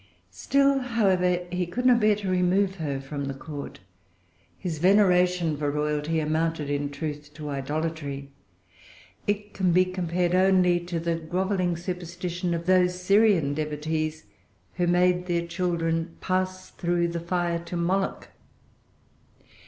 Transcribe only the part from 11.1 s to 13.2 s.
grovelling superstition of those